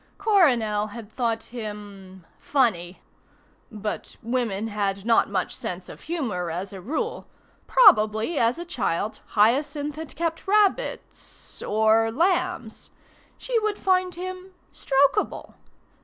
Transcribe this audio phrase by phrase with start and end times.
[0.17, 3.03] Coronel had thought him funny;
[3.71, 7.27] but women had not much sense of humour as a rule.
[7.67, 11.61] Probably as a child Hyacinth had kept rabbits...
[11.61, 12.89] or lambs.
[13.37, 15.53] She would find him strokable.